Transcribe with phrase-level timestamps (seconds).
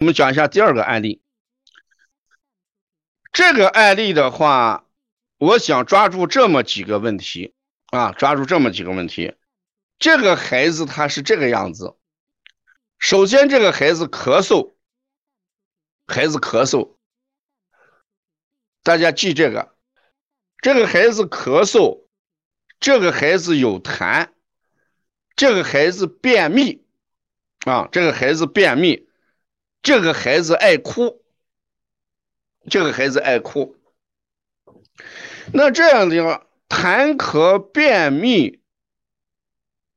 [0.00, 1.20] 我们讲一下第二个案例。
[3.32, 4.86] 这个案例的话，
[5.36, 7.54] 我想抓住这么几个问题
[7.88, 9.36] 啊，抓住这么几个问题。
[9.98, 11.98] 这个孩子他是这个样子。
[12.98, 14.72] 首先，这个孩子咳嗽，
[16.06, 16.96] 孩子咳嗽，
[18.82, 19.76] 大家记这个。
[20.62, 22.06] 这个孩子咳嗽，
[22.80, 24.30] 这个孩子有痰，
[25.36, 26.86] 这个孩子便秘，
[27.66, 29.09] 啊，这个孩子便秘，
[29.82, 31.22] 这个孩子爱哭，
[32.68, 33.76] 这个孩子爱哭。
[35.52, 38.60] 那这样的话，痰咳便秘，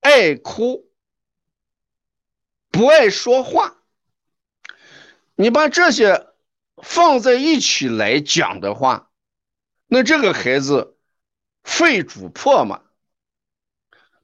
[0.00, 0.88] 爱哭，
[2.70, 3.82] 不爱说话，
[5.34, 6.28] 你把这些
[6.82, 9.10] 放在一起来讲的话。
[9.86, 10.96] 那这个孩子
[11.62, 12.82] 肺主魄嘛，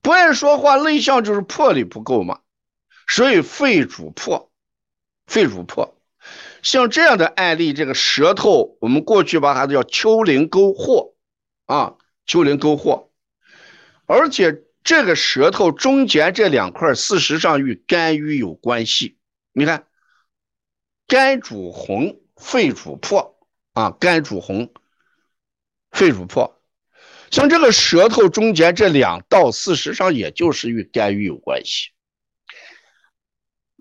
[0.01, 2.41] 不爱说话，内向就是魄力不够嘛，
[3.07, 4.49] 所以肺主魄，
[5.30, 5.97] 肺主破。
[6.61, 11.15] 像这样的案例，这个舌头，我们过去把它叫丘陵沟壑
[11.66, 11.95] 啊，
[12.27, 13.13] 丘陵沟壑，
[14.07, 19.19] 而且这个舌头中间这两块，事实上与肝郁有关系。
[19.52, 19.87] 你看，
[21.07, 23.38] 肝主红，肺主破
[23.73, 24.73] 啊，肝主红。
[25.93, 26.60] 肺主破，
[27.30, 31.91] 像这个舌头中间这两道，事实上也就是与肝郁有关系。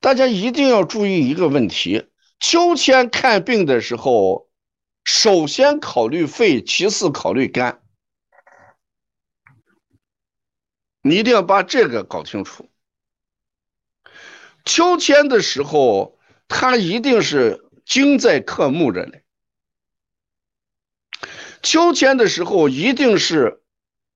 [0.02, 2.08] 大家一定要注意一个问题：
[2.40, 4.48] 秋天看病的时候，
[5.04, 7.82] 首先考虑肺，其次考虑肝。
[11.02, 12.70] 你一定要把这个搞清楚。
[14.66, 19.18] 秋天的时候，它一定是金在克木着呢。
[21.62, 23.64] 秋天的时候，一定是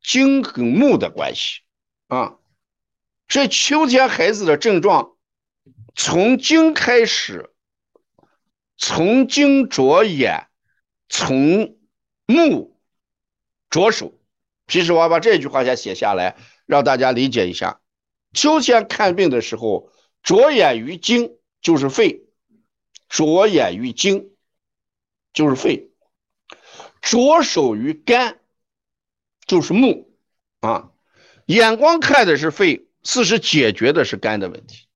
[0.01, 1.61] 金和木的关系
[2.07, 2.37] 啊。
[3.27, 5.12] 所以秋天孩子的症状，
[5.95, 7.49] 从经开始，
[8.77, 10.47] 从经着眼，
[11.07, 11.77] 从
[12.25, 12.79] 目
[13.69, 14.19] 着手。
[14.67, 17.81] 其实我要把这句话先写下来，让大家理解一下。
[18.33, 19.91] 秋天看病的时候，
[20.23, 22.25] 着眼于经就是肺，
[23.09, 24.31] 着眼于经
[25.33, 25.91] 就是肺。
[27.01, 28.39] 着手于肝，
[29.45, 30.15] 就是目
[30.61, 30.91] 啊，
[31.45, 34.87] 眼光看的是肺，事实解决的是肝的问题，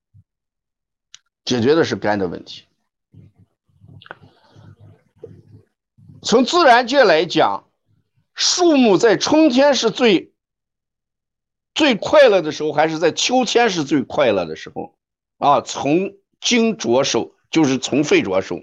[1.48, 2.66] 解决的是肝的问题。
[6.22, 7.70] 从自然界来讲，
[8.34, 10.34] 树木在春天是最
[11.74, 14.98] 最快乐的时候，还是在秋天是最快乐的时候
[15.38, 15.62] 啊？
[15.62, 18.60] 从经着手，就是从肺着手，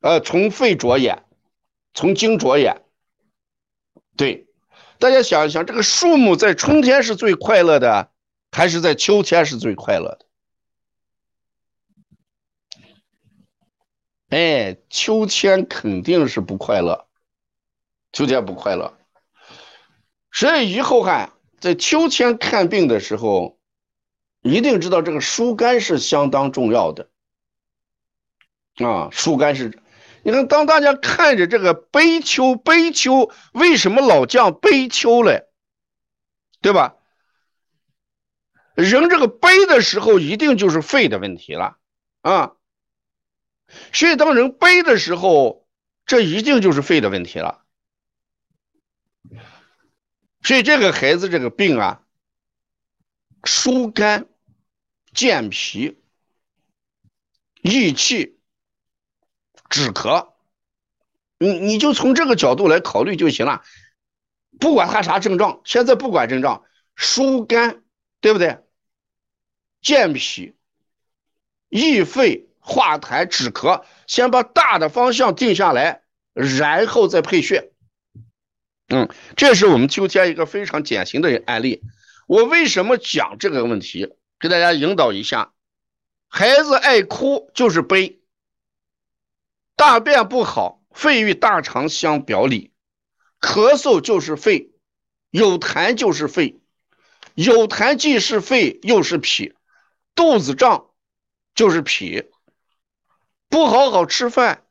[0.00, 1.22] 呃，从肺着眼。
[1.94, 2.82] 从经着眼，
[4.18, 4.48] 对，
[4.98, 8.10] 大家想一想，这个树木在春天是最快乐的，
[8.50, 10.25] 还是在秋天是最快乐的？
[14.28, 17.06] 哎，秋天肯定是不快乐，
[18.12, 18.98] 秋天不快乐。
[20.32, 23.58] 所以以后哈，在秋天看病的时候，
[24.42, 27.08] 一定知道这个疏肝是相当重要的
[28.76, 29.78] 啊，疏肝是。
[30.22, 35.44] 你看，当大家看着这个悲秋，悲秋为什么老讲悲秋嘞？
[36.60, 36.96] 对吧？
[38.74, 41.78] 人这个悲的时候，一定就是肺的问题了
[42.22, 42.54] 啊。
[43.92, 45.66] 所以当人悲的时候，
[46.04, 47.64] 这一定就是肺的问题了。
[50.42, 52.02] 所以这个孩子这个病啊，
[53.44, 54.26] 疏肝、
[55.12, 55.98] 健脾、
[57.62, 58.34] 益气。
[59.68, 60.32] 止咳，
[61.38, 63.64] 你你就从这个角度来考虑就行了，
[64.60, 67.82] 不管他啥症状，现在不管症状，疏肝，
[68.20, 68.60] 对不对？
[69.80, 70.54] 健脾、
[71.68, 76.02] 益肺、化痰、止咳，先把大的方向定下来，
[76.34, 77.70] 然后再配穴。
[78.88, 81.82] 嗯，这是我们秋天一个非常典型的案例。
[82.26, 84.16] 我为什么讲这个问题？
[84.40, 85.52] 给大家引导一下，
[86.26, 88.20] 孩子爱哭就是悲。
[89.76, 92.72] 大便不好，肺与大肠相表里，
[93.40, 94.72] 咳嗽就是肺，
[95.30, 96.58] 有痰就是肺，
[97.34, 99.54] 有痰既是肺又是脾，
[100.16, 100.90] 肚子胀
[101.54, 102.24] 就是脾，
[103.48, 104.66] 不好好吃饭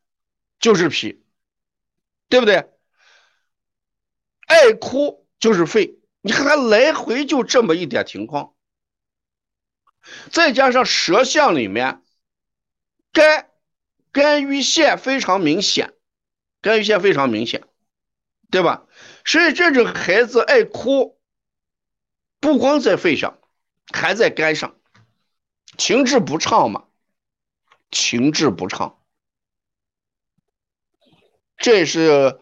[0.59, 1.23] 就是脾，
[2.29, 2.69] 对不对？
[4.47, 8.53] 爱哭就是肺，你看他来回就这么一点情况，
[10.31, 12.01] 再加上舌象里面
[13.11, 13.49] 肝。
[14.11, 15.93] 肝郁陷非常明显，
[16.61, 17.67] 肝郁陷非常明显，
[18.49, 18.85] 对吧？
[19.25, 21.19] 所以这种孩子爱哭，
[22.39, 23.37] 不光在肺上，
[23.93, 24.79] 还在肝上，
[25.77, 26.84] 情志不畅嘛，
[27.91, 28.97] 情志不畅。
[31.57, 32.39] 这是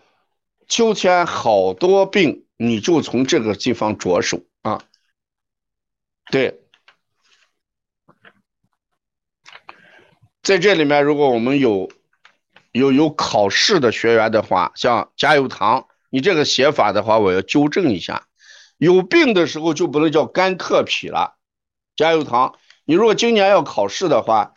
[0.67, 4.83] 秋天好多病，你就从这个地方着手啊。
[6.31, 6.61] 对，
[10.41, 11.91] 在这里面，如果我们有
[12.71, 18.27] 有有考试的学员的话，像加油堂，你这个写法的话，我要纠正一下。
[18.77, 21.37] 有病的时候就不能叫肝克脾了。
[21.95, 24.53] 加油堂，你如果今年要考试的话，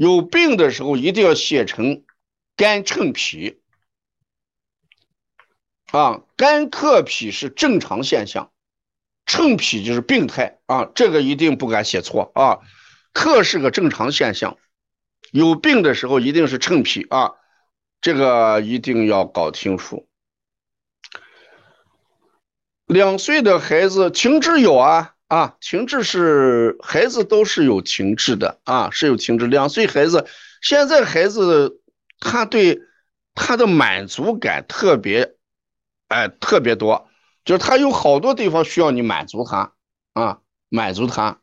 [0.00, 2.04] 有病的时候一定要写成
[2.56, 3.60] 肝乘脾。
[5.92, 8.50] 啊，肝克脾是正常现象，
[9.26, 12.60] 乘脾就是病态啊，这个一定不敢写错啊。
[13.12, 14.56] 克是个正常现象，
[15.32, 17.32] 有病的时候一定是乘脾啊，
[18.00, 20.08] 这个一定要搞清楚。
[22.86, 29.46] 两岁的孩子情志有啊啊，情志是孩子都是有情志的啊，是有情志。
[29.46, 30.26] 两岁孩子
[30.60, 31.80] 现在孩子
[32.18, 32.80] 他对
[33.34, 35.36] 他的满足感特别。
[36.08, 37.08] 哎，特别多，
[37.44, 39.74] 就是他有好多地方需要你满足他
[40.12, 41.38] 啊，满足他。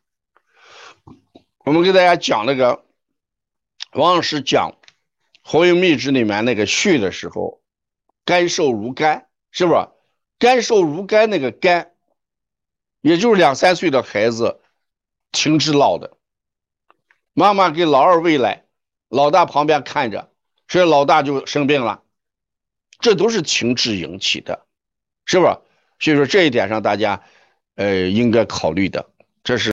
[1.59, 2.83] 我们给大家讲那个
[3.93, 4.71] 王老师讲
[5.49, 7.61] 《活用秘旨》里面那个序的时候，
[8.25, 9.87] 甘瘦如干，是不是？
[10.37, 11.93] 肝瘦如干那个肝，
[13.01, 14.59] 也就是两三岁的孩子
[15.31, 16.17] 停止闹的，
[17.33, 18.65] 妈妈给老二喂奶，
[19.09, 20.31] 老大旁边看着，
[20.67, 22.03] 所以老大就生病了。
[22.99, 24.65] 这都是情志引起的，
[25.25, 25.61] 是吧？
[25.99, 27.23] 所以说这一点上，大家
[27.75, 29.09] 呃应该考虑的，
[29.43, 29.65] 这是。